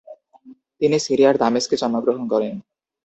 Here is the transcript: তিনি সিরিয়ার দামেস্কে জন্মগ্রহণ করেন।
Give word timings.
তিনি 0.81 0.97
সিরিয়ার 1.05 1.35
দামেস্কে 1.37 1.75
জন্মগ্রহণ 1.81 2.23
করেন। 2.33 2.53